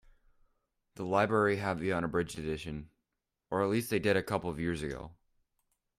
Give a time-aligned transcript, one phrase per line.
[0.95, 2.89] The library have the unabridged edition,
[3.51, 5.11] or at least they did a couple of years ago.